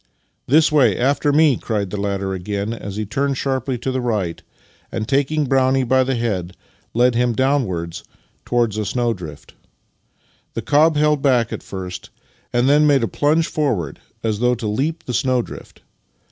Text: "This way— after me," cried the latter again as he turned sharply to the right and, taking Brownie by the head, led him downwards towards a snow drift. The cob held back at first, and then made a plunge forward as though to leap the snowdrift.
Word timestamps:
"This 0.47 0.71
way— 0.71 0.97
after 0.97 1.31
me," 1.31 1.57
cried 1.57 1.91
the 1.91 2.01
latter 2.01 2.33
again 2.33 2.73
as 2.73 2.95
he 2.95 3.05
turned 3.05 3.37
sharply 3.37 3.77
to 3.77 3.91
the 3.91 4.01
right 4.01 4.41
and, 4.91 5.07
taking 5.07 5.45
Brownie 5.45 5.83
by 5.83 6.03
the 6.03 6.15
head, 6.15 6.57
led 6.95 7.13
him 7.13 7.33
downwards 7.33 8.03
towards 8.43 8.79
a 8.79 8.85
snow 8.85 9.13
drift. 9.13 9.53
The 10.55 10.63
cob 10.63 10.95
held 10.97 11.21
back 11.21 11.53
at 11.53 11.61
first, 11.61 12.09
and 12.51 12.67
then 12.67 12.87
made 12.87 13.03
a 13.03 13.07
plunge 13.07 13.45
forward 13.45 13.99
as 14.23 14.39
though 14.39 14.55
to 14.55 14.67
leap 14.67 15.03
the 15.05 15.13
snowdrift. 15.13 15.83